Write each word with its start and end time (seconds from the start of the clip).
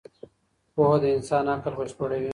پوهه 0.73 0.97
د 1.03 1.05
انسان 1.17 1.43
عقل 1.55 1.73
بشپړوي. 1.79 2.29